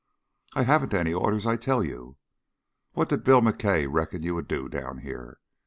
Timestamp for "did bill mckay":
3.09-3.85